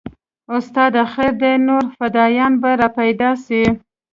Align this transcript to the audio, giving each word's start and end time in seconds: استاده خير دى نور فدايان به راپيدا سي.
استاده 0.57 1.03
خير 1.13 1.33
دى 1.43 1.53
نور 1.67 1.83
فدايان 1.97 2.53
به 2.61 2.69
راپيدا 2.81 3.29
سي. 3.45 3.61